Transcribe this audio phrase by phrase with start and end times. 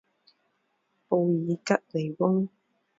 [1.07, 1.31] 布尔
[1.63, 2.49] 吉尼翁。